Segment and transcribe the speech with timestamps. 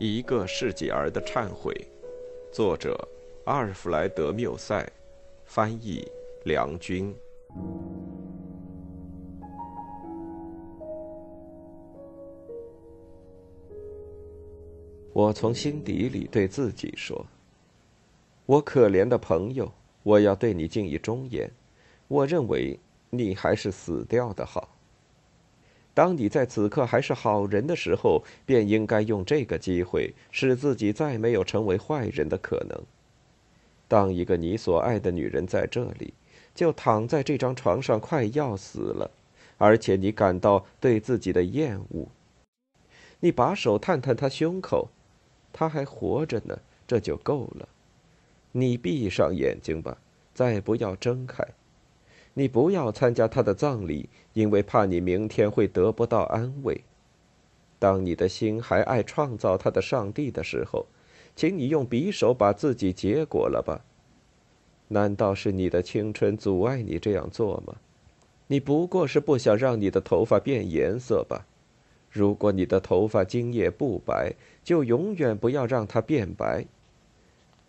[0.00, 1.74] 一个世纪儿的忏悔，
[2.52, 2.96] 作者
[3.46, 4.88] 阿尔弗莱德·缪塞，
[5.44, 6.06] 翻译
[6.44, 7.12] 梁军。
[15.12, 17.26] 我从心底里对自己说
[18.46, 19.68] ：“我可怜的朋友，
[20.04, 21.50] 我要对你尽一忠言。
[22.06, 22.78] 我认为
[23.10, 24.68] 你还是死掉的好。”
[25.98, 32.80] 当你在此刻还是好人的时候，便应该用这个机会，使自己再没有成为坏人的可能。
[33.88, 36.14] 当一个你所爱的女人在这里，
[36.54, 39.10] 就躺在这张床上快要死了，
[39.56, 42.06] 而且你感到对自己的厌恶，
[43.18, 44.90] 你把手探探她胸口，
[45.52, 47.68] 她还活着呢，这就够了。
[48.52, 49.98] 你闭上眼睛吧，
[50.32, 51.44] 再不要睁开。
[52.34, 56.82] 你不要参加他的葬礼，因为怕你明天会得不到安慰。
[57.78, 60.86] 当你的心还爱创造他的上帝的时候，
[61.36, 63.84] 请你用匕首把自己结果了吧。
[64.88, 67.76] 难道是你的青春阻碍你这样做吗？
[68.46, 71.46] 你不过是不想让你的头发变颜色吧？
[72.10, 74.32] 如果你的头发今夜不白，
[74.64, 76.64] 就永远不要让它变白。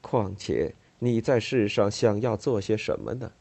[0.01, 3.31] 况且你在世上想要做些什么呢？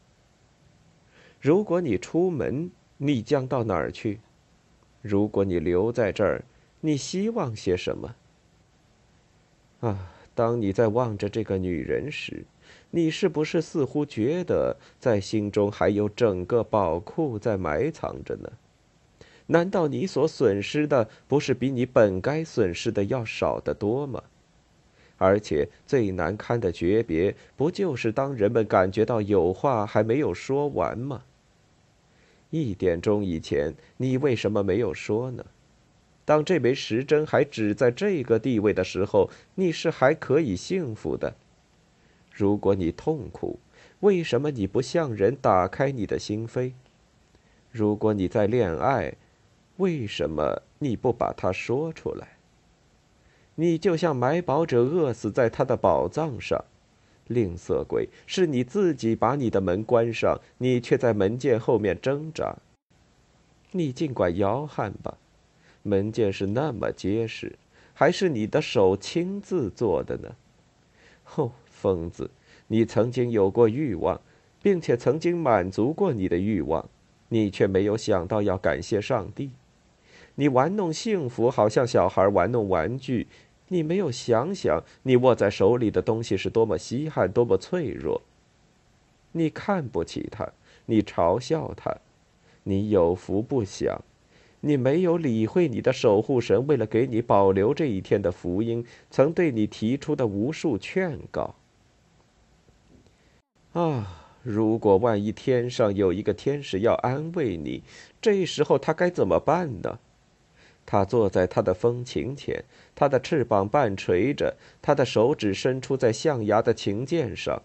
[1.41, 4.19] 如果你出门，你将到哪儿去？
[5.01, 6.43] 如果你留在这儿，
[6.81, 8.15] 你希望些什么？
[9.79, 12.43] 啊，当你在望着这个女人时，
[12.91, 18.51] 你是不是似乎觉得在心中还有整个宝库在埋藏着呢？
[19.45, 24.21] 难道你所损失的不是比你本该损失的要少得多吗？
[25.17, 31.23] 而且最难堪的诀别，不就是当人们感觉到有话还没有说完吗？
[32.49, 35.45] 一点钟以前，你为什么没有说呢？
[36.25, 41.35] 当这枚时针还指在这个地位的时候，你是还可以幸福的。
[42.31, 43.59] 如果你痛苦，
[44.01, 46.73] 为什么你不向人打开你的心扉？
[47.71, 49.15] 如果你在恋爱，
[49.77, 52.37] 为什么你不把它说出来？
[53.55, 56.63] 你就像买宝者饿死在他的宝藏上。
[57.29, 62.55] 吝啬鬼，是你自己把你的门关上，你却在门键后面挣扎。
[63.71, 65.17] 你尽管摇撼吧，
[65.83, 67.55] 门键是那么结实，
[67.93, 70.35] 还是你的手亲自做的呢？
[71.35, 72.29] 哦，疯子，
[72.67, 74.19] 你曾经有过欲望，
[74.63, 76.89] 并且曾经满足过你的欲望，
[77.27, 79.51] 你却没有想到要感谢上帝。
[80.33, 83.27] 你玩弄幸福，好像小孩玩弄玩具。
[83.69, 88.21] 你没有想想，你握在手里的东西是多么稀罕，多么脆弱。
[89.31, 90.49] 你看不起他，
[90.87, 91.95] 你嘲笑他，
[92.63, 94.03] 你有福不享，
[94.61, 101.55] 你没有理会你的守护神为了给你保留这一天的福音，曾对你提出的无数劝告。
[103.73, 107.83] 啊，如果万一天上有一个天使要安慰你，
[108.19, 109.99] 这时候他该怎么办呢？
[110.91, 112.63] 他坐在他的风琴前，
[112.95, 117.61] 他的翅膀半垂着，他的手指伸出在象牙的琴键上。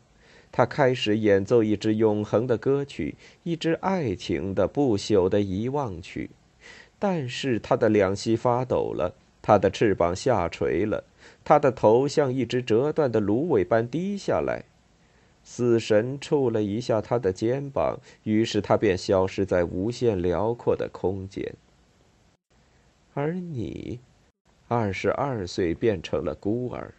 [0.52, 6.28] 他开始演奏一支永恒的歌曲，一支爱情的不朽的遗忘曲。
[6.98, 11.04] 但是他的两膝发抖了，他的翅膀下垂了，
[11.42, 14.64] 他的头像一只折断的芦苇般低下来。
[15.42, 21.54] 死神触了一下他的肩膀，于是他便消失在无限辽阔的空间。
[23.16, 24.00] 而你，
[24.66, 26.92] 二十二岁变成了孤儿。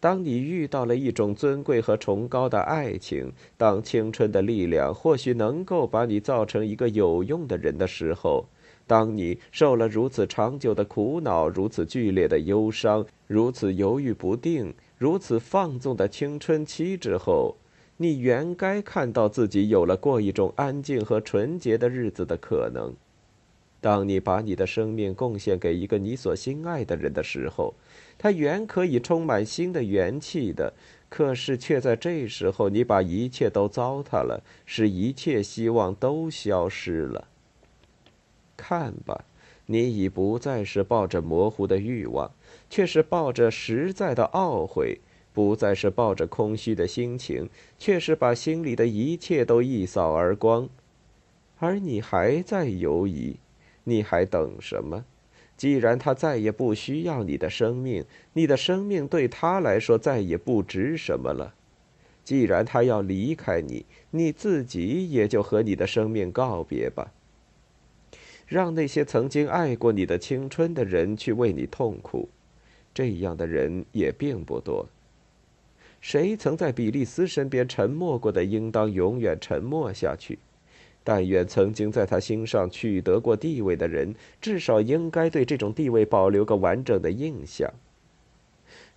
[0.00, 8.44] 当你遇到了一种尊贵和崇高的爱情，当青春的力量或许能够把你造成一个有用的人的时候，
[8.84, 17.54] 当你受了如此长久的苦恼、如此剧烈的忧伤、如此犹豫不定、如此放纵的青春期之后，
[17.96, 22.92] 你原该看到自己有了过一种安静和纯洁的日子的可能。
[23.82, 27.74] 当你把你的生命贡献给一个你所心爱的人的时候，
[28.16, 30.72] 他原可以充满新的元气的，
[31.08, 37.26] 可是却在这时候，你把一切都糟蹋了，使一切希望都消失了。
[38.56, 39.24] 看吧，
[39.66, 42.30] 你已不再是抱着模糊的欲望，
[42.70, 45.00] 却是抱着实在的懊悔；
[45.32, 47.50] 不再是抱着空虚的心情，
[47.80, 50.68] 却是把心里的一切都一扫而光。
[51.58, 53.34] 而你还在犹疑。
[53.84, 55.04] 你还等什么？
[55.56, 61.54] 既然他再也不需要你的生命，你的生命对他来说再也不值什么了。
[62.24, 67.12] 既然他要离开你，你自己也就和你的生命告别吧。
[68.46, 72.28] 让那些曾经爱过你的青春的人去为你痛苦，
[72.92, 74.88] 这样的人也并不多。
[76.00, 80.38] 谁曾在比利斯身边沉默过的，应当永远沉默下去。
[81.04, 87.72] 但愿曾经在他心上取得过地位的人，至少应该对这种地位保留个完整的印象。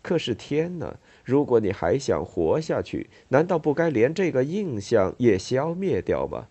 [0.02, 0.96] 可是天哪！
[1.24, 6.48] 如果你还想活下去，难道不该连这个印象也消灭掉吗？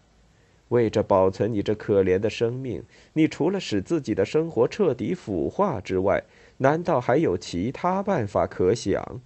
[0.70, 6.24] 为着保存你这可怜的生命，你除了使自己的生活彻底腐化之外，
[6.56, 9.20] 难道还有其他办法可想？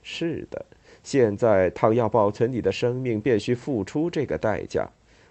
[0.00, 0.64] 是的，
[1.02, 4.88] 现在倘要保存你的生命，便需付出这个代价。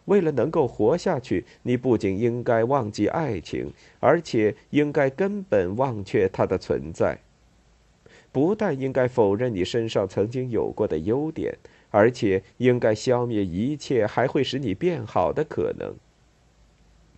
[0.08, 7.20] 为了能够活下去，你不仅应该忘记爱情，而且应该根本忘却它的存在。
[8.32, 11.58] 不但应该否认你身上曾经有过的优点，
[11.90, 15.94] 而且应该消灭一切还会使你变好的可能。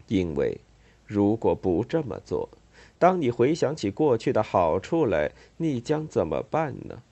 [0.08, 0.58] 因为，
[1.06, 2.50] 如果不这么做，
[2.98, 7.04] 当你回想起过去的好处来，你将怎么办呢？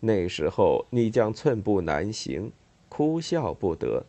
[0.00, 2.52] 那时候你将寸步难行，
[2.90, 4.04] 哭笑不得。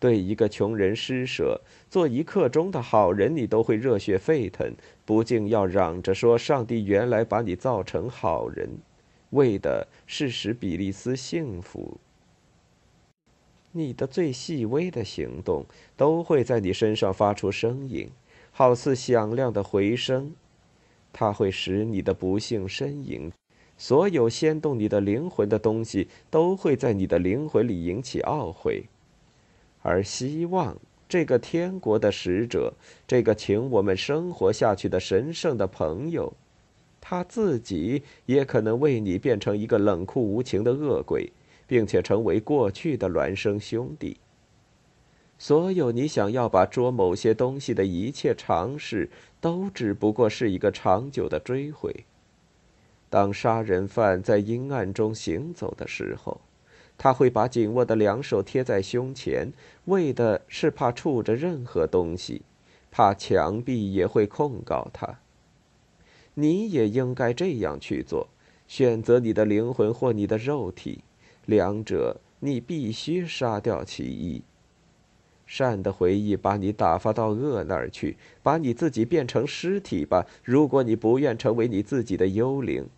[0.00, 1.60] 对一个穷人施舍，
[1.90, 4.72] 做一刻钟的好人，你都会热血沸腾，
[5.04, 8.70] 不禁要嚷着说：“上帝原来把你造成好人，
[9.30, 11.98] 为的是使比利斯幸福。”
[13.72, 15.64] 你的最细微的行动
[15.96, 18.08] 都会在你身上发出声音，
[18.50, 20.32] 好似响亮的回声，
[21.12, 23.30] 它会使你的不幸呻吟。
[23.76, 28.84] 所有掀动你的灵魂的东西，都会在你的灵魂里引起懊悔。
[29.82, 30.76] 而希望
[31.08, 32.72] 这个天国的使者，
[33.06, 36.32] 这个请我们生活下去的神圣的朋友，
[37.00, 41.32] 他自己也可能为你变成一个冷酷无情的恶鬼，
[41.66, 44.16] 并且成为过去的孪生兄弟。
[45.38, 49.08] 所有你想要把捉某些东西的一切尝试，
[49.40, 52.04] 都只不过是一个长久的追悔。
[53.08, 56.40] 当杀人犯在阴暗中行走的时候。
[57.02, 59.50] 他会把紧握的两手贴在胸前，
[59.86, 62.42] 为的是怕触着任何东西，
[62.90, 65.18] 怕墙壁也会控告他。
[66.34, 68.28] 你也应该这样去做，
[68.68, 71.02] 选择你的灵魂或你的肉体，
[71.46, 74.42] 两者你必须杀掉其一。
[75.46, 80.26] 善的回忆把你打发到恶那儿去，把你自己变成尸体吧。
[80.44, 82.90] 如果你不愿成为你自己的幽灵，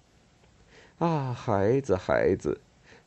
[0.99, 2.59] 啊，孩子，孩子。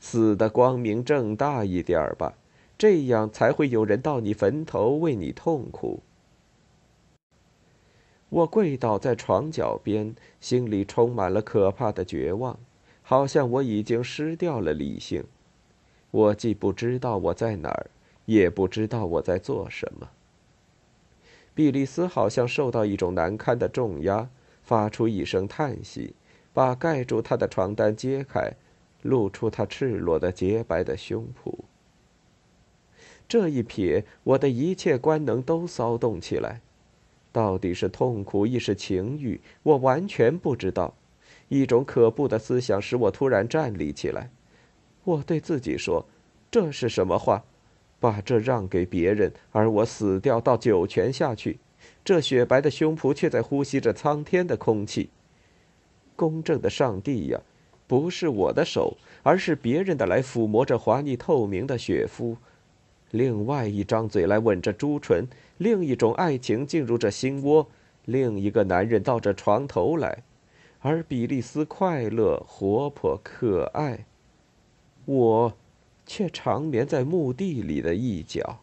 [0.07, 2.35] 死的光明正大一点吧，
[2.77, 6.03] 这样才会有人到你坟头为你痛苦。
[8.29, 12.59] 我跪倒在床脚边，心里充满了可怕的绝望，
[13.01, 15.23] 好像我已经失掉了理性。
[16.11, 17.87] 我既不知道我在哪儿，
[18.25, 20.11] 也不知道我在做什么。
[21.55, 24.29] 比利斯好像受到一种难堪的重压，
[24.61, 26.13] 发出一声叹息，
[26.53, 28.53] 把盖住他的床单揭开。
[29.05, 31.53] 露出他赤裸的洁白的胸脯。
[33.27, 36.61] 这一瞥，我的一切官能都骚动起来。
[37.31, 40.93] 到底是痛苦，亦是情欲，我完全不知道。
[41.47, 44.31] 一种可怖的思想使我突然站立起来。
[45.03, 46.05] 我对自己说
[46.49, 47.43] ：“这是什么话？
[47.99, 51.59] 把这让给别人，而我死掉到九泉下去。
[52.03, 55.09] 这雪白的胸脯却在呼吸着苍天的空气。
[56.15, 57.39] 公正的上帝呀！”
[57.87, 62.35] 不是我的手，而是别人的来抚摸着滑腻透明的雪肤；
[63.11, 65.27] 另外一张嘴来吻着朱唇，
[65.57, 67.67] 另一种爱情进入这心窝；
[68.05, 70.23] 另一个男人到这床头来，
[70.79, 74.05] 而比利斯快乐、活泼、可爱，
[75.05, 75.53] 我，
[76.05, 78.59] 却长眠在墓地里的一角，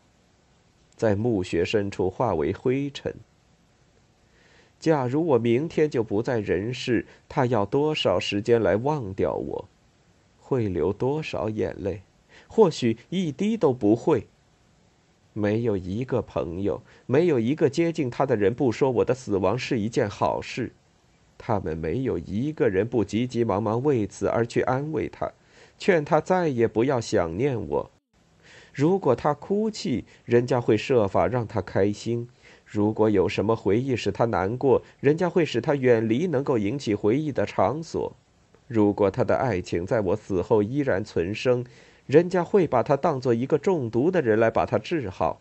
[0.96, 3.14] 在墓穴深处化为灰尘。
[4.82, 9.68] 假如我明天就不在人世，他要多少时间来忘掉我？
[10.40, 12.02] 会流多少眼泪？
[12.48, 14.26] 或许一滴都不会。
[15.32, 20.72] 没有一个朋友，没有一个接近他的人不说我的死亡是一件好事。
[21.38, 25.30] 他们没有一个人不急急忙忙为此而去安慰他，
[25.78, 27.90] 劝他再也不要想念我。
[28.74, 32.28] 如果他哭泣，人家会设法让他开心。
[32.72, 38.14] 如果有什么回忆使他难过，人家会使他远离能够引起回忆的场所；
[38.66, 41.62] 如果他的爱情在我死后依然存生，
[42.06, 45.38] 人家会把他当做一个中毒的人来把他治好；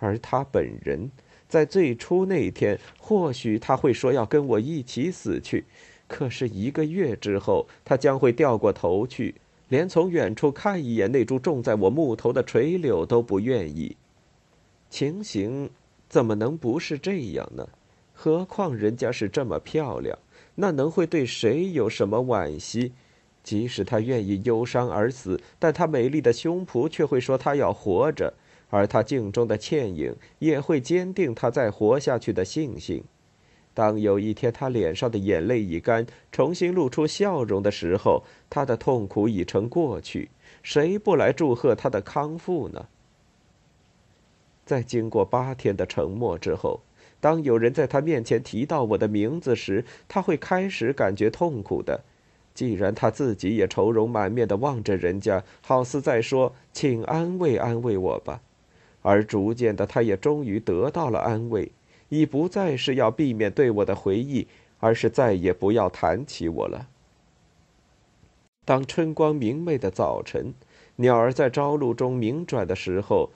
[0.00, 1.08] 而他本人，
[1.48, 5.64] 在最初那天，或许他会说要跟我一起死去，
[6.08, 9.36] 可是一个月之后，他将会掉过头去，
[9.68, 13.96] 连从远处看一眼那株种在我木头的垂柳都不愿意。
[14.90, 15.70] 情形。
[16.08, 17.68] 怎么能不是这样呢？
[18.12, 20.18] 何况人家是这么漂亮，
[20.54, 22.92] 那能会对谁有什么惋惜？
[23.42, 28.32] 即使她愿意忧伤而死，但她美丽的胸脯却会说她要活着，
[28.70, 33.04] 而她镜中的倩影也会坚定她再活下去的信心。
[33.74, 40.30] 当有一天她脸上的眼泪已干，重新露出笑容的时候，她的痛苦已成过去，
[40.62, 42.86] 谁不来祝贺她的康复呢？
[44.66, 46.80] 在经过八天的沉默之后，
[47.20, 52.02] 当有人在他面前提到我的名字时，他会开始感觉痛苦的。
[52.52, 58.40] 既然他自己也愁容满面的望着人家，好似在说：“请安慰安慰我吧。”
[59.02, 61.70] 而逐渐的，他也终于得到了安慰。
[62.08, 64.46] 已不再是要避免对我的回忆，
[64.78, 66.88] 而是再也不要谈起我了。
[68.64, 70.54] 当春光明媚的早晨，
[70.96, 73.30] 鸟儿在朝露中鸣转的时候，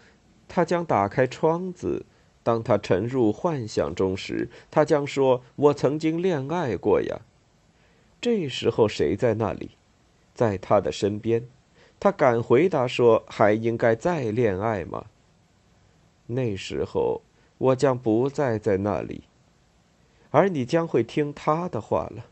[0.50, 2.04] 他将打开窗子；
[2.42, 7.20] 当他沉入幻想中时，他将说：“我曾经恋爱过呀。”
[8.20, 9.70] 这时候谁在那里？
[10.34, 11.46] 在他的身边，
[11.98, 15.06] 他敢回答说：“还应该再恋爱吗？”
[16.26, 17.22] 那时候。
[17.60, 19.24] 我将不再在那里，
[20.30, 22.24] 而你将会听他的话了，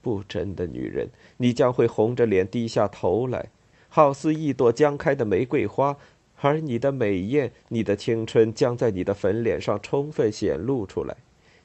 [0.00, 3.50] 不真的女人，你将会红着脸低下头来，
[3.90, 5.98] 好似一朵将开的玫瑰花，
[6.44, 11.16] 而你的美艳，你的青春将在你的粉脸上充分显露出来，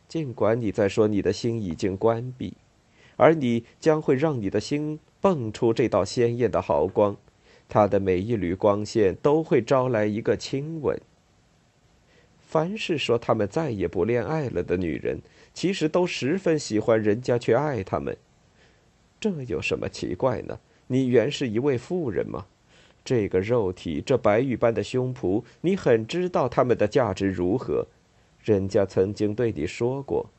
[0.07, 2.53] 尽管你在说你的心已经关闭，
[3.15, 7.17] 而你将会让你的心蹦出这道鲜艳的毫光，
[7.67, 10.95] 它的每一缕光线都会招来一个亲吻。
[12.37, 15.19] 凡是说他们再也不恋爱了的女人，
[15.55, 18.15] 其实都十分喜欢人家去爱他们。
[19.19, 20.59] 这有什么奇怪呢？
[20.85, 22.45] 你原是一位妇人吗？
[23.07, 27.87] 这个肉体，这白玉般的胸脯，你很知道它们的价值如何。
[28.43, 30.29] 人家曾经对你说过，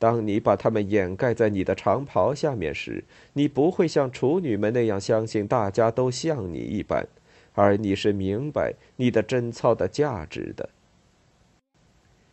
[0.00, 7.06] 当你把它们掩盖在你的长袍下面时，你不会像处女们那样相信大家都像你一般，
[7.54, 10.70] 而你是明白你的贞操的价值的。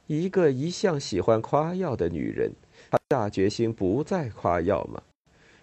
[0.08, 2.52] 一个一向喜欢夸耀的女人，
[2.90, 5.04] 她下决心不再夸耀吗？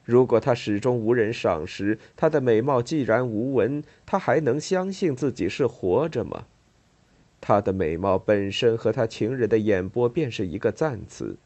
[0.04, 6.47] 如果她始终无人赏识，她的美貌既然无闻，她还能相信自己是活着吗？
[7.40, 11.37] 她的美貌本身和她情人的眼波便是一个赞词。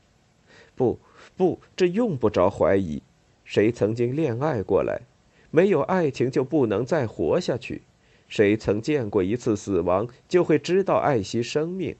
[0.75, 0.99] 不，
[1.37, 3.03] 不，这用不着怀疑。
[3.45, 5.03] 谁曾经恋爱过来？
[5.51, 7.83] 没有爱情就不能再活下去。
[8.29, 11.95] 谁曾见过一次死亡，就会知道爱惜生命。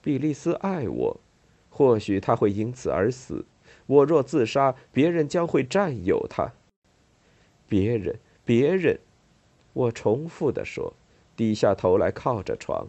[0.00, 1.20] 比利斯爱我，
[1.68, 3.44] 或许他会因此而死。
[3.88, 6.52] 我若自杀，别人将会占有他。
[7.66, 9.00] 别人，别人，
[9.72, 10.92] 我重复的说，
[11.34, 12.86] 低下头来靠着床，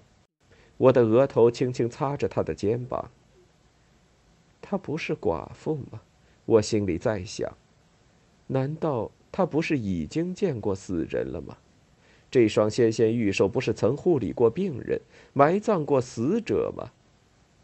[0.75, 3.09] 我的额头轻轻擦着他的肩膀。
[4.61, 6.01] 她不是寡妇吗？
[6.45, 7.49] 我心里在想，
[8.47, 11.55] 难道她不是已经见过死人了吗？
[12.29, 14.99] 这双纤纤玉手不是曾护理过病人、
[15.31, 16.91] 埋葬过死者吗？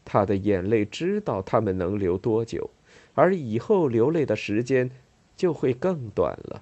[0.05, 2.69] 他的眼泪知道他们能流多久，
[3.15, 4.91] 而以后流泪的时间
[5.35, 6.61] 就会更短了。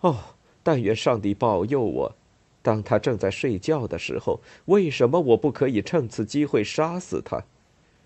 [0.00, 0.16] 哦，
[0.62, 2.14] 但愿上帝保佑我！
[2.62, 7.44] 当他正在睡觉的时候，为什么我不可以趁此机会杀死他？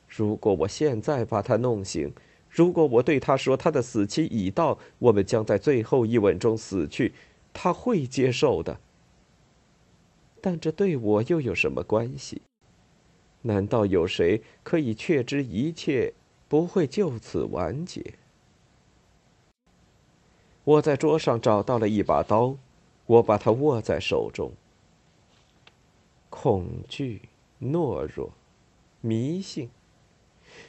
[0.06, 2.12] 如果我现在把他弄醒，
[2.48, 7.14] 如果我对他说他的死期已到，我们将在最后一吻中死去，
[7.52, 8.78] 他会接受的。
[10.40, 12.42] 但这对我又有什么关系？
[13.42, 16.12] 难道有谁可以确知一切
[16.48, 18.14] 不会就此完结？
[20.64, 22.56] 我在桌上找到了一把刀，
[23.06, 24.52] 我把它握在手中。
[26.28, 27.22] 恐惧、
[27.60, 28.30] 懦弱、
[29.00, 29.70] 迷信，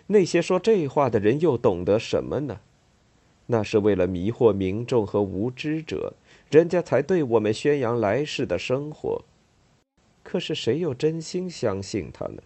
[0.07, 2.61] 那些说这话的人又懂得什么呢？
[3.47, 6.13] 那是为了迷惑民众和无知者，
[6.49, 9.23] 人家才对我们宣扬来世的生活。
[10.23, 12.41] 可是谁又真心相信他呢？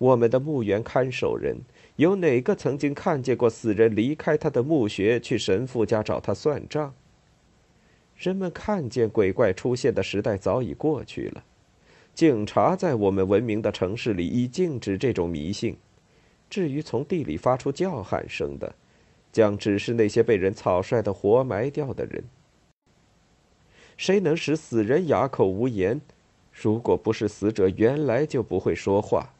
[0.00, 1.58] 我们的墓园看守人
[1.96, 6.94] 有哪个曾经看见过死人离开他的墓穴去神父家找他算账？
[8.16, 11.44] 人们看见鬼怪出现的时代早已过去了，
[12.14, 15.76] 警察在我们文明的城市里已禁止这种迷信。
[16.48, 18.74] 至于从地里发出叫喊声的，
[19.30, 22.24] 将只是那些被人草率的活埋掉的人。
[23.98, 26.00] 谁能使死人哑口无言？
[26.50, 29.34] 如果不是死者原来就不会说话。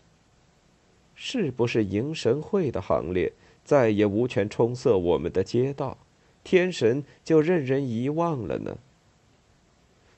[1.22, 3.30] 是不是迎神会的行列
[3.62, 5.98] 再也无权冲塞我们的街道，
[6.42, 8.78] 天神就任人遗忘了呢？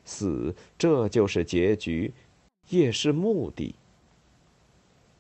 [0.05, 2.13] 死，这就是结局，
[2.69, 3.75] 也是目的。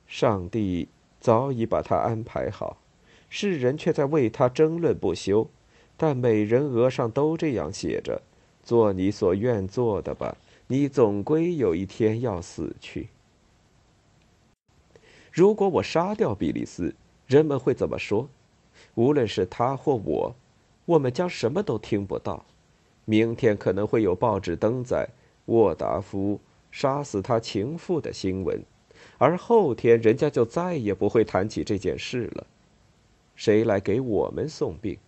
[0.06, 0.86] 上帝
[1.18, 2.76] 早已把他安排好，
[3.28, 5.50] 世人却在为他争论不休。
[5.96, 8.22] 但每人额上都这样写着
[8.62, 10.36] ：“做你所愿做的吧，
[10.68, 13.08] 你总归有一天要死去。”
[15.32, 16.94] 如果我杀掉比利斯，
[17.26, 18.28] 人们会怎么说？
[18.94, 20.34] 无论是他或我，
[20.84, 22.44] 我们将什么都听不到。
[23.06, 25.08] 明天可能会有报纸登载
[25.46, 26.38] 沃达夫
[26.70, 28.62] 杀死他情妇的新闻，
[29.16, 32.46] 而后天人家就再也不会谈起这件事了。
[33.34, 34.98] 谁来给我们送病？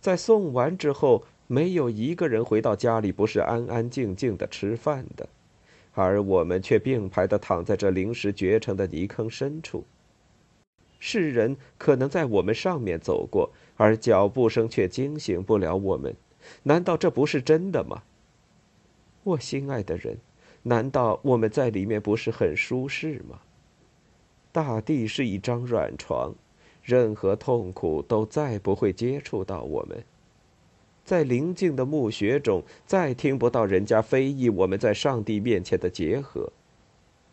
[0.00, 5.28] 在送完之后，没有一个人回到家里不是安安静静的吃饭的，
[5.92, 9.84] 而我们却并排的躺在这临时掘成的泥坑深处。
[10.98, 16.14] 世人可能在我们上面走过，而脚步声却惊醒不了我们。
[16.62, 18.02] 难道这不是真的吗？
[19.24, 20.18] 我心爱的人，
[20.62, 23.40] 难道我们在里面不是很舒适吗？
[24.52, 26.34] 大地是一张软床。
[26.82, 30.04] 任何痛苦都再不会接触到我们，
[31.04, 36.52] 在宁静的墓穴中，再听不到人家非议我们在上帝面前的结合。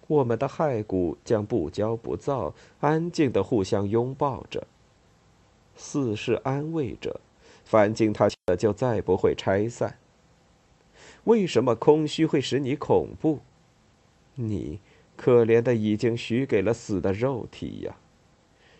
[0.07, 4.65] 我们的骸骨将不骄不躁，安静的互相拥抱着。
[5.75, 7.21] 似是安慰着，
[7.63, 9.97] 凡经他的就再不会拆散。
[11.25, 13.39] 为什么空虚会使你恐怖？
[14.35, 14.79] 你
[15.15, 17.97] 可怜的已经许给了死的肉体呀！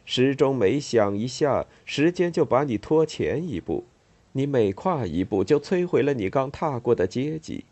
[0.04, 3.84] 时钟每响一下，时间就把你拖前一步；
[4.40, 7.66] 你每跨一步，就摧毁了你刚踏过的阶级。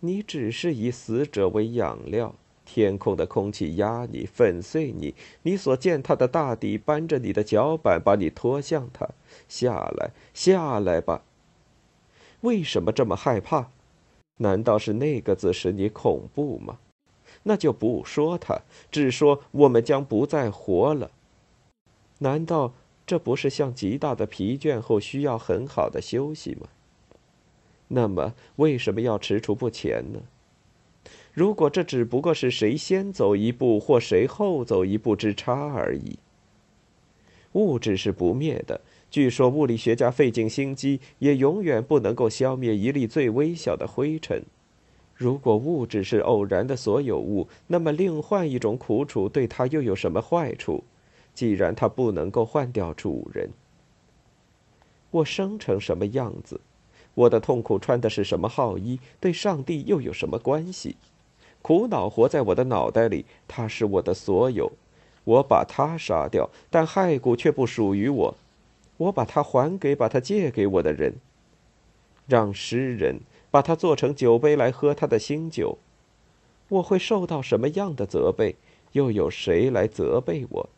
[0.00, 2.34] 你只是以死者为养料，
[2.64, 9.08] 天空的空气压你，粉碎你；你所践踏的大地扳着你的脚板，把你拖向它。
[9.48, 11.22] 下来，下来吧。
[12.40, 13.70] 为什么这么害怕？
[14.38, 16.78] 难道是那个字使你恐怖吗？
[17.44, 21.12] 那就不说它，只说我们将不再活了。
[22.18, 22.72] 难道
[23.10, 26.68] 这不是像极大的疲倦后需要很好的休息吗？
[27.88, 30.20] 那么为什么要踟蹰不前呢？
[31.32, 36.20] 如果这只不过是谁先走一步或谁后走一步之差而已。
[37.54, 44.40] 物质是不灭的，据说物理学家费尽心机也永远不能够消灭一粒最微小的灰尘。
[45.16, 50.84] 如果物质是偶然的所有物，那么另换一种苦楚对它又有什么坏处？
[51.34, 53.50] 既然他不能够换掉主人，
[55.10, 56.60] 我生成什么样子？
[57.14, 59.00] 我的痛苦穿的是什么号衣？
[59.18, 60.96] 对上帝又有什么关系？
[61.62, 64.72] 苦恼活在我的脑袋里，他是我的所有。
[65.24, 68.34] 我把他杀掉，但骸骨却不属于我。
[68.96, 71.14] 我把它还给把它借给我的人，
[72.26, 75.78] 让诗人把它做成酒杯来喝他的新酒。
[76.68, 78.56] 我会受到什么样的责备？
[78.92, 80.68] 又有谁来责备我？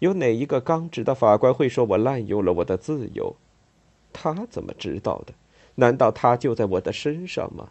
[0.00, 3.36] 有哪一个刚直的法官会说我滥用了我的自由？
[4.12, 5.32] 他怎么知道的？
[5.76, 7.70] 难道他就在我的身上吗？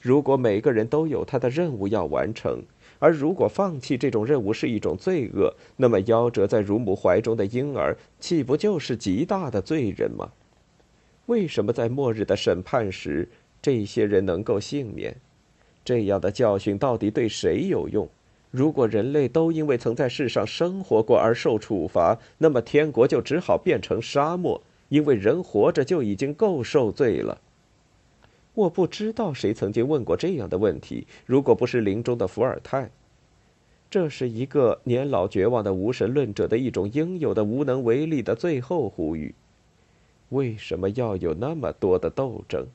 [0.00, 2.62] 如果每个人都有他的任务要完成，
[2.98, 10.30] 而如果放弃这种任务是一种罪恶，那么夭折在乳母怀中的婴儿岂不就是极大的罪人吗？
[11.26, 13.28] 为什么在末日的审判时，
[13.62, 15.16] 这些人能够幸免？
[15.82, 18.06] 这样的教训到底对谁有用？
[18.50, 27.40] 如果人类都因为曾在世上生活过而受处罚，那么天国就只好变成沙漠，因为人活着就已经够受罪了。
[28.54, 32.90] 我不知道谁曾经问过这样的问题，如果不是林中的伏尔泰。
[33.88, 39.34] 这是一个年老绝望的无神论者的一种应有的无能为力的最后呼吁。
[40.28, 42.66] 为什么要有那么多的斗争？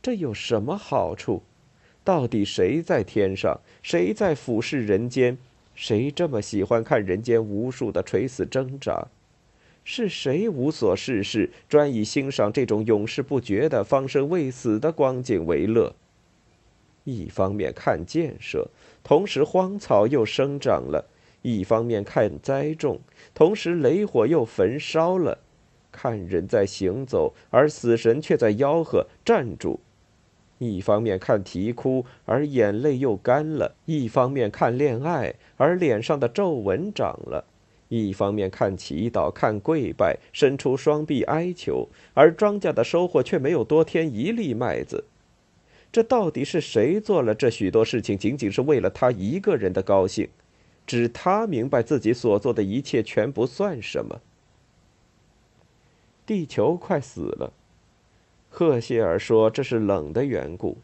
[0.00, 1.42] 这有什么好处？
[2.08, 3.60] 到底谁在天上？
[3.82, 5.36] 谁在俯视人间？
[5.74, 9.08] 谁这么喜欢看人间无数的垂死挣扎？
[9.84, 15.94] 是谁无所事事，专以欣赏这种永世不绝的方生未死的光景为乐？
[17.04, 18.70] 一方面看建设，
[19.04, 21.04] 同时荒草又生长了；
[21.42, 23.00] 一方面看栽种，
[23.34, 25.36] 同时雷火又焚烧了。
[25.92, 29.80] 看人在行走，而死神却在吆喝：“站住！”
[30.58, 37.44] 一方面看啼哭，而眼泪又干了；一方面看恋爱，而脸上的皱纹长了；
[37.88, 45.04] 一方面看祈祷，看跪拜，伸出双臂哀求，而庄稼的收获却没有多添一粒麦子。
[45.90, 50.28] 这到底是谁做了这许多事情，仅仅是为了他一个人的高兴？
[50.86, 54.20] 只他明白自己所做的一切全不算什么。
[56.26, 57.52] 地球快死了。
[58.58, 60.78] 赫歇尔说：“这是冷的缘故。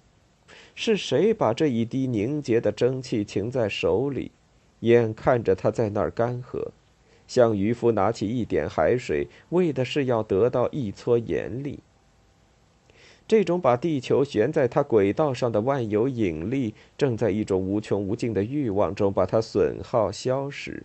[0.77, 4.31] 是谁把这一滴凝结的蒸汽擎在手里？
[4.79, 6.69] 眼看着它在那儿干涸，
[7.27, 11.81] 像渔夫拿起一点海水，为的是要得到一撮盐粒。
[13.27, 20.85] 这种把地球悬在它轨道上的万有引力，正在一种无穷无尽的欲望中把它损耗消失。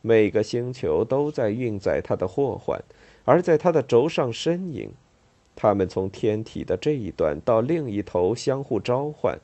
[0.00, 2.82] 每个星球都在运载它的祸患，
[3.26, 4.88] 而在它的轴上呻吟。
[5.62, 9.38] 他们从天体的这一端到另一头相互召唤，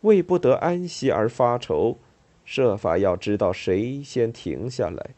[0.00, 1.98] 为不得安息而发愁，
[2.42, 5.10] 设法要知道谁先停下来。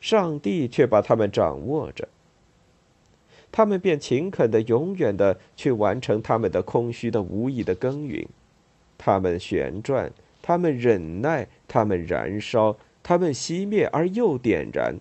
[0.00, 2.08] 上帝却把他们掌握着。
[3.52, 8.26] 他们便勤恳的、永远的去完成他们的空虚的、无意的耕耘。
[8.98, 10.10] 他们旋转，
[10.42, 14.96] 他们忍耐，他们燃烧，他们熄灭而又点燃，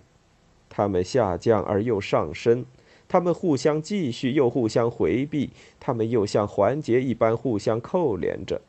[0.69, 2.63] 他们下降而又上升，
[3.07, 8.61] 他们互相继续又互相回避，他们又像环节一般互相扣连着。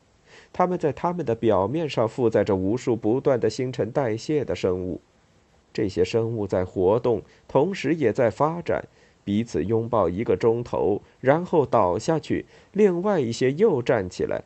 [0.53, 5.01] 他们在他们的表面上负载着无数不断的新陈代谢的生物，
[5.72, 8.85] 这些生物在活动，同时也在发展。
[9.24, 12.46] 彼此拥抱一个钟头，然后倒下去。
[12.72, 14.42] 另外一些又站起来。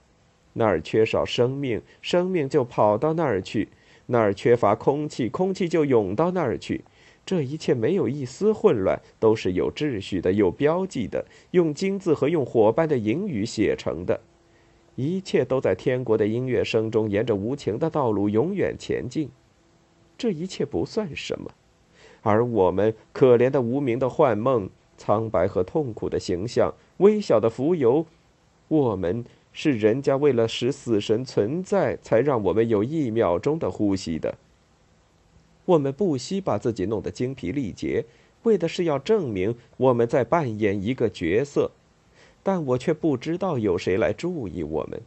[0.55, 3.69] 那儿缺少生命，生命就跑到那儿去；
[4.07, 6.83] 那儿缺乏空气，空气就涌到那儿去。
[7.25, 14.21] 这一切没有一丝混乱，都是有秩序的、有标记的，用金字和用火般的银语写成的。
[14.97, 19.31] 一切都在天国的音乐声中，沿着无情的道路永远前进。
[20.19, 21.51] 这一切不算什么。
[22.21, 28.05] 而我们可怜的无名的幻梦，苍白和痛苦的形象，微小的浮游，
[28.69, 34.37] 我们是人家为了使死神存在，才让我们有一秒钟的呼吸的。
[35.65, 38.05] 我们不惜把自己弄得精疲力竭，
[38.43, 41.71] 为的是要证明我们在扮演一个角色，
[42.43, 45.01] 但我却不知道有谁来注意我们。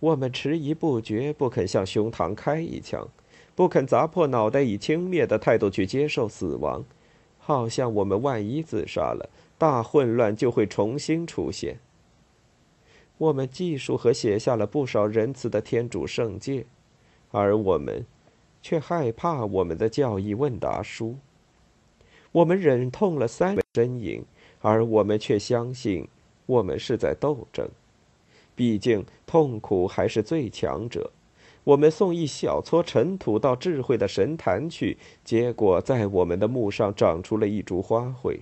[0.00, 3.08] 我们迟疑不决，不肯向胸膛开一枪。
[3.56, 6.84] 不肯砸破脑袋，以轻蔑的态度去接受死亡，
[7.38, 11.78] 好像我们万一自杀了，大混乱就会重新出现。
[13.16, 16.66] 我们记述和写下了不少仁慈的天主圣诫，
[17.30, 18.04] 而我们
[18.64, 21.16] 却害怕我们的教义问答书。
[22.32, 24.24] 我们忍痛了三呻吟，
[24.62, 26.08] 而我们却相信
[26.46, 27.68] 我们是在斗争。
[28.56, 31.10] 毕竟，痛苦还是最强者。
[31.62, 38.40] 我们送一小撮尘土到智慧的神坛去，结果在我们的墓上长出了一株花卉。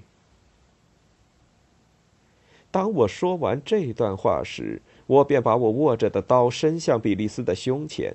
[2.70, 8.14] 当我说完这段话时，我便把我握着的刀伸向比利斯的胸前。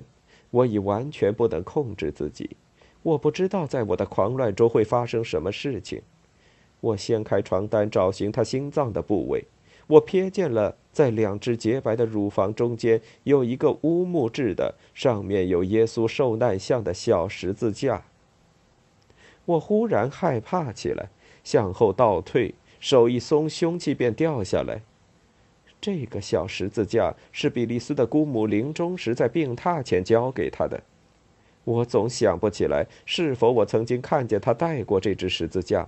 [0.50, 2.56] 我已完全不能控制自己，
[3.02, 6.02] 我不知道在我的狂乱中会发生什么事情。
[6.80, 9.44] 我掀开床单，找寻他心脏的部位。
[9.88, 18.04] 我瞥见了，在两只洁白的乳房中间有一个乌木制的、上面有耶稣受难像的小十字架。
[19.46, 21.08] 我忽然害怕起来，
[21.42, 24.82] 向后倒退，手一松，凶器便掉下来。
[25.80, 30.82] 这个小十字架是比利斯的姑母临终时在病榻前交给他的。
[31.64, 35.86] 我总想不起来是否我曾经看见他带过这只十字架，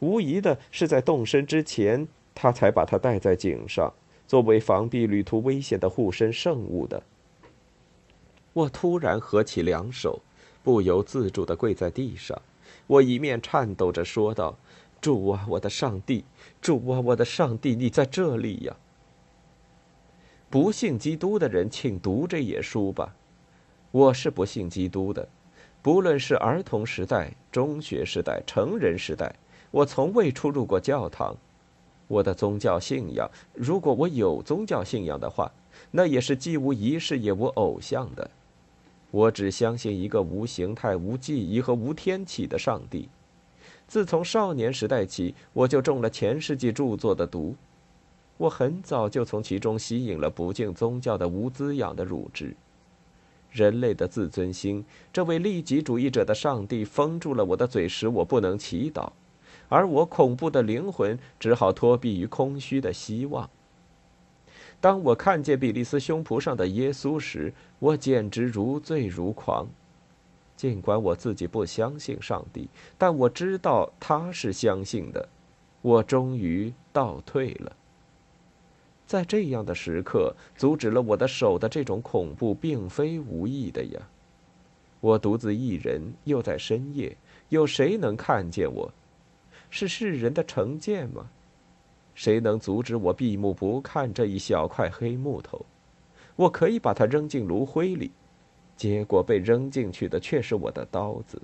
[0.00, 2.06] 无疑的是在动身之前。
[2.36, 3.94] 他才把它戴在颈上，
[4.26, 7.00] 作为防避旅途危险的护身圣物的。
[8.52, 10.20] 我突然合起两手，
[10.64, 12.42] 不由自主地跪在地上。
[12.88, 14.58] 我一面颤抖着说道
[15.00, 16.24] ：“主啊，我的上帝！
[16.60, 17.76] 主啊，我的上帝！
[17.76, 18.76] 你在这里呀！”
[20.54, 23.12] 不信基督的人，请读这页书吧。
[23.90, 25.28] 我是不信基督的，
[25.82, 29.34] 不论是儿童时代、中学时代、成人时代，
[29.72, 31.36] 我从未出入过教堂。
[32.06, 35.50] 我的宗教信仰，如果我有宗教信仰的话，
[35.90, 38.30] 那也是既无仪式也无偶像的。
[39.10, 43.08] 我只相信一个无形态、无记忆和无天启的上帝。
[43.88, 47.56] 自从少年时代起，我就中了前世纪著作的毒。
[48.36, 52.54] 我很早就从其中吸引了不敬宗教的无滋养的乳汁。
[53.50, 59.12] 人类的自尊心，这位利己主义者的上帝封住了我的嘴，使我不能祈祷。
[59.68, 63.48] 而我恐怖的灵魂只好托庇于空虚的希望。
[64.80, 69.66] 当我看见比利斯胸脯上的耶稣时，我简直如醉如狂。
[70.56, 72.68] 尽管我自己不相信上帝，
[72.98, 75.28] 但我知道他是相信的。
[75.80, 77.72] 我终于倒退了。
[79.06, 84.00] 在这样的时刻，阻止了我的手的这种恐怖，并非无意的呀。
[85.00, 87.16] 我独自一人，又在深夜，
[87.50, 88.90] 有谁能看见我？
[89.68, 91.28] 是世人的成见吗？
[92.14, 95.66] 谁能阻止我闭目不看这一小块黑木头？
[96.36, 98.10] 我可以把它扔进炉灰里。
[98.76, 101.40] 结果被扔进去的却是我的刀子。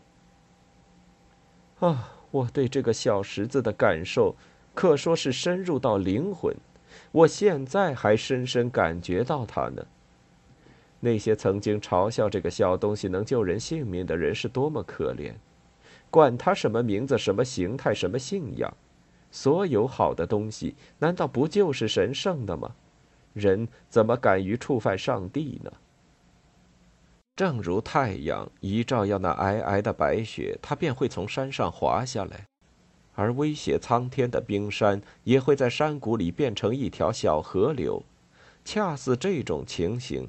[1.79, 4.35] 啊，我对这个小石子的感受，
[4.75, 6.55] 可说是深入到灵魂。
[7.12, 9.87] 我现在还深深感觉到它呢。
[11.00, 15.33] 那些曾经嘲笑这个小东西能救人性命的人是多么可怜！
[16.11, 18.76] 管他什么名字、什么形态、什么信仰，
[19.31, 22.74] 所有好的东西难道不就是神圣的吗？
[23.33, 25.72] 人怎么敢于触犯上帝呢？
[27.37, 32.44] 正如太阳一照耀那皑皑的白雪，它便会从山上滑下来；
[33.20, 38.02] 而威胁苍天的冰山也会在山谷里变成一条小河流。
[38.64, 40.26] 恰似这种情形。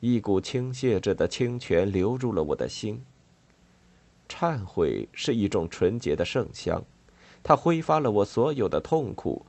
[0.00, 3.00] 一股倾泻着的清泉流入了我的心。
[4.28, 6.82] 忏悔是一种纯洁的圣香，
[7.44, 9.46] 它挥发了我所有的痛苦。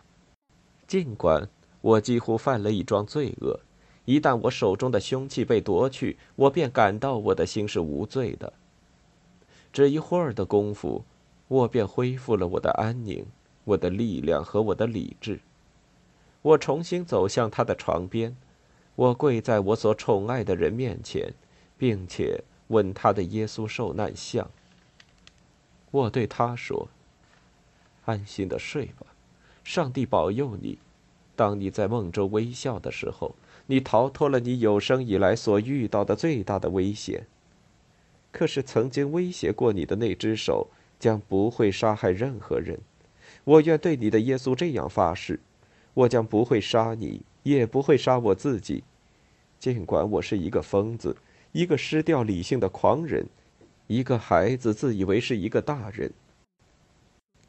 [0.86, 1.50] 尽管
[1.82, 3.60] 我几乎犯了一桩罪恶，
[4.06, 8.54] 一旦我手中的凶器被夺去，我便感到我的心是无罪的。
[9.72, 11.04] 只一会儿的功夫，
[11.54, 13.28] 我便恢复了我的安宁、
[13.64, 15.40] 我的力量和我的理智。
[16.42, 18.36] 我重新走向他的床边。
[18.96, 21.34] 我跪在我所宠爱的人面前，
[21.78, 24.50] 并且吻他的耶稣受难像。
[25.92, 26.88] 我对他说
[28.06, 29.06] ：“安心的睡吧，
[29.64, 30.80] 上帝保佑你。
[31.36, 33.36] 当你在梦中微笑的时候，
[33.68, 37.28] 你逃脱了你有生以来所遇到的最大的危险。
[38.32, 40.70] 可是曾经威胁过你的那只手
[41.04, 42.80] 将不会杀害任何人。
[43.44, 45.42] 我愿对你的耶稣这样发誓：
[45.94, 48.86] 我将不会杀你。”也不会杀我自己，
[49.60, 51.18] 尽管我是一个疯子，
[51.52, 53.26] 一个失掉理性的狂人，
[53.88, 56.10] 一个孩子自以为是一个大人。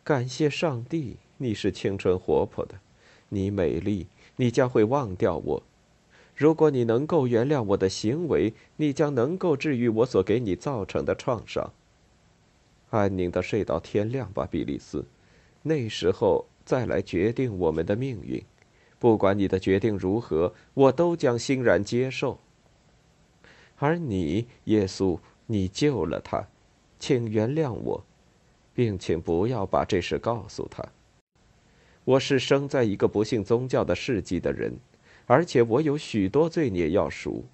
[0.02, 2.74] 感谢上帝，你是青春活泼的，
[3.28, 5.62] 你美丽，你将会忘掉我。
[6.34, 11.72] 如果你能够原谅我的行为，你将能够治愈我所给你造成的创伤。
[12.94, 15.04] 安宁的睡到天亮吧，比利斯，
[15.62, 18.40] 那时候再来决定我们的命运。
[19.00, 22.38] 不管你的决定如何，我都将欣然接受。
[23.76, 26.46] 而你，耶稣，你救了他，
[26.98, 28.04] 请原谅我，
[28.72, 30.84] 并请不要把这事告诉他。
[32.04, 34.76] 我是生在一个不信宗教的世纪的人，
[35.26, 37.44] 而且我有许多罪孽要赎。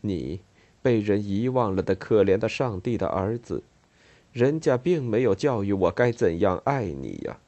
[0.00, 0.40] 你，
[0.80, 3.62] 被人遗忘了的可怜的上帝的儿子，
[4.32, 7.38] 人家并没有教育我该怎样爱你呀。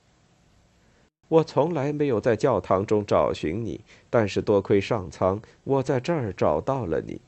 [1.28, 7.20] 我从来没有在教堂中找寻你，但是多亏上苍，我在这儿找到了你。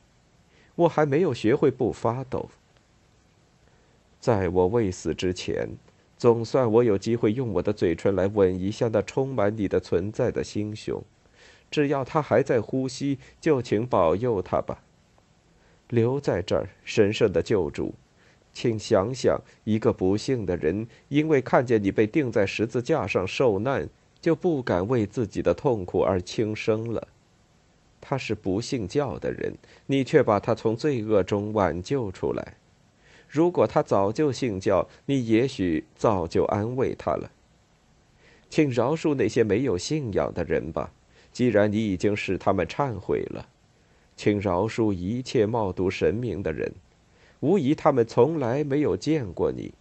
[0.74, 2.50] 我还没有学会不发抖。
[4.20, 5.68] 在我未死之前，
[6.18, 11.02] 总算我有机会用我的嘴唇来吻一下那充满你的存在的心胸。
[11.70, 14.82] 只要他还在呼吸，就请保佑他吧。
[15.88, 17.94] 留在这儿，神圣的救主，
[18.54, 23.86] 请想想，一个不幸的人，因为看见你被钉在十字架上受难。
[24.20, 27.08] 就不敢为自己的痛苦而轻生了。
[28.00, 29.52] 他是不信教的人，
[29.84, 32.54] 你却把他从罪恶中挽救出来。
[33.28, 37.30] 如果他早就信教，你也许早就安慰他了。
[38.48, 40.90] 请饶恕那些没有信仰的人吧，
[41.30, 43.46] 既然你已经使他们忏悔了。
[44.16, 46.72] 请饶恕一切冒读神明的人，
[47.40, 49.72] 无疑他们从来没有见过你。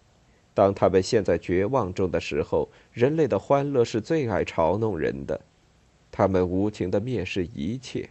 [0.54, 5.42] 当他们陷在绝望中的时候，人类的欢乐是最爱嘲弄人的。
[6.12, 8.10] 他们无情的蔑视一切。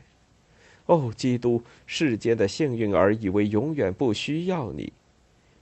[0.87, 4.93] 哦，基督，世间的幸运儿以为永远不需要你，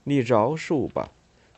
[0.03, 1.11] 你饶恕吧。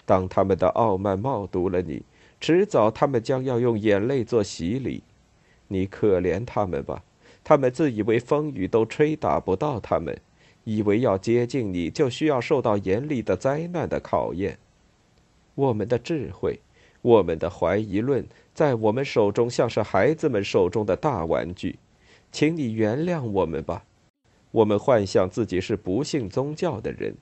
[0.05, 2.03] 当他们的傲慢冒读了你，
[2.41, 5.01] 迟早他们将要用眼泪做洗礼。
[5.69, 7.01] 你可怜他们吧，
[7.41, 10.19] 他们自以为风雨都吹打不到他们，
[10.63, 14.57] 以为要接近你就需要受到严厉的灾难的考验。
[15.55, 16.59] 我们的智慧，
[17.01, 21.77] 我们的怀疑论，在我们手中像是孩子们手中的大玩具，
[22.31, 23.85] 请你原谅我们吧。
[24.51, 27.15] 我们幻想自己是不信宗教的人，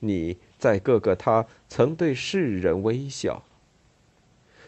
[0.00, 3.42] 你在各个他曾对世人微笑。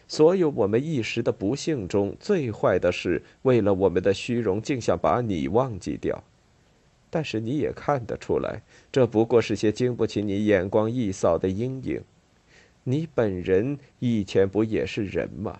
[0.07, 6.23] 所有我们一时的不幸中最坏的是，为了我们的虚荣，竟想把你忘记掉。
[7.11, 12.01] 但是你也看得出来，这不过是些经不起你眼光一扫的阴影。
[12.83, 15.59] 你本人以前不也是人吗？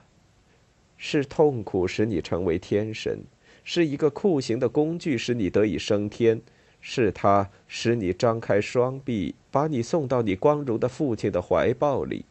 [0.98, 3.20] 是痛苦使你成为天神，
[3.64, 6.42] 是一个酷刑的工具使你得以升天，
[6.80, 12.26] 是他使你张开双臂，把你送到你光荣的父亲的怀抱里，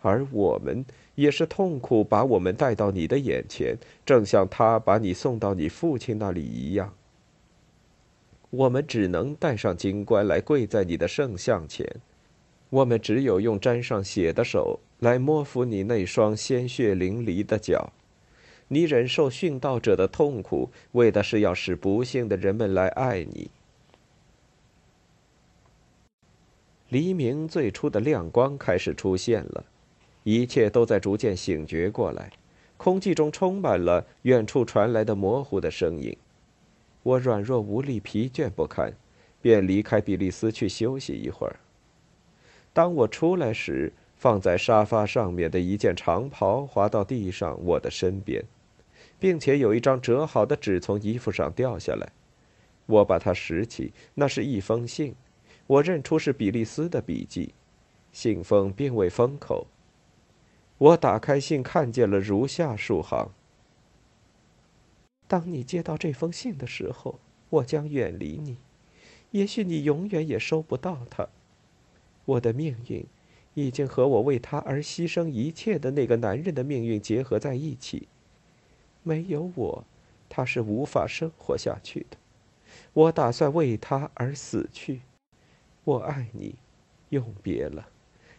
[0.00, 6.94] 而我们也是痛苦把我们带到你的眼前，正像他把你送到你父亲那里一样。
[8.50, 11.86] 我们只能带上金冠来跪在你的圣像前，
[12.70, 17.92] 我们只有用沾上血的手来摸抚你那双鲜血淋漓的脚。
[18.68, 23.50] 你忍受殉道者的痛苦，为的是要使不幸的人们来爱你。
[26.88, 29.64] 黎明最初的亮光开始出现了，
[30.22, 32.32] 一切都在逐渐醒觉过来。
[32.76, 36.16] 空气中充满了远处传来的模糊的声音。
[37.06, 38.92] 我软弱无力、疲倦不堪，
[39.40, 41.54] 便离开比利斯去休息一会儿。
[42.72, 48.44] 当我出来时，放在沙发上面的一件长袍滑到地上我的身边。
[49.18, 52.12] 并且有一张折好的纸从衣服上掉下来，
[52.86, 55.14] 我把它拾起，那是一封信，
[55.66, 57.54] 我认出是比利斯的笔迹，
[58.12, 59.66] 信封并未封口。
[60.76, 63.30] 我打开信，看见了如下数行：
[65.28, 67.18] 当你接到这封信的时候，
[67.50, 68.56] 我将远离你，
[69.30, 71.28] 也许你永远也收不到它。
[72.24, 73.06] 我的命运，
[73.54, 78.08] 已经和我为他而牺牲一切的那个男人的命运结合在一起。
[79.02, 79.84] 没有我，
[80.28, 82.16] 他是无法生活下去的。
[82.92, 85.00] 我打算为他而死去。
[85.84, 86.56] 我爱你，
[87.10, 87.88] 永别了。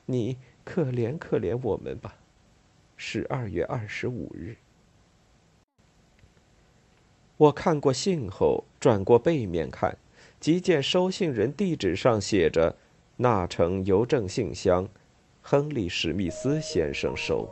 [0.06, 2.16] 你可怜可怜我们吧。
[2.98, 4.58] 十二月二十五日。
[7.38, 9.96] 我看过信后，转过背面看，
[10.40, 12.76] 即见收信人地址上写着
[13.18, 14.88] ：“纳城邮政信箱，
[15.42, 17.48] 亨利·史密斯先生收。”